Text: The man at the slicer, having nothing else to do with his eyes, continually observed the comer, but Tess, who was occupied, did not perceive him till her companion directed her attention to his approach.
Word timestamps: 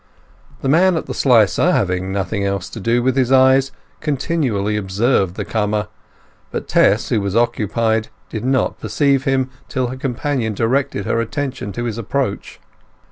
The 0.63 0.67
man 0.67 0.97
at 0.97 1.05
the 1.05 1.13
slicer, 1.13 1.73
having 1.73 2.11
nothing 2.11 2.43
else 2.43 2.71
to 2.71 2.79
do 2.79 3.03
with 3.03 3.15
his 3.15 3.31
eyes, 3.31 3.71
continually 3.99 4.75
observed 4.75 5.35
the 5.35 5.45
comer, 5.45 5.89
but 6.49 6.67
Tess, 6.67 7.09
who 7.09 7.21
was 7.21 7.35
occupied, 7.35 8.07
did 8.27 8.43
not 8.43 8.79
perceive 8.79 9.25
him 9.25 9.51
till 9.67 9.89
her 9.89 9.97
companion 9.97 10.55
directed 10.55 11.05
her 11.05 11.21
attention 11.21 11.71
to 11.73 11.83
his 11.83 11.99
approach. 11.99 12.59